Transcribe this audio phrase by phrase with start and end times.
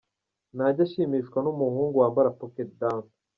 [0.55, 3.03] Ntajya ashimishwa n’umuhungu wambara pocket down.